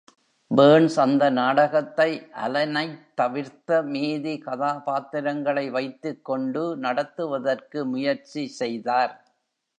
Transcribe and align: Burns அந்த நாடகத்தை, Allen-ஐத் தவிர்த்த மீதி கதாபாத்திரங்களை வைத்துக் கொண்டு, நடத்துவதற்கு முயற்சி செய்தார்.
Burns 0.51 0.95
அந்த 0.97 1.29
நாடகத்தை, 1.29 2.07
Allen-ஐத் 2.45 3.03
தவிர்த்த 3.15 3.81
மீதி 3.83 4.37
கதாபாத்திரங்களை 4.37 5.69
வைத்துக் 5.69 6.25
கொண்டு, 6.25 6.77
நடத்துவதற்கு 6.77 7.85
முயற்சி 7.85 8.47
செய்தார். 8.47 9.15